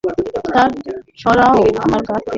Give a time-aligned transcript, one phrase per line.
[0.47, 0.73] হাত
[1.17, 2.29] সরাও আমার গা থেকে!